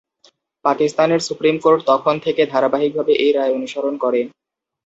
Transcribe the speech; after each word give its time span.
পাকিস্তানের 0.65 1.21
supreme 1.27 1.55
court 1.63 1.79
তখন 1.91 2.15
থেকে 2.25 2.41
ধারাবাহিকভাবে 2.45 3.13
এই 3.23 3.31
রায় 3.31 3.55
অনুসরণ 3.57 3.93
করে। 4.03 4.21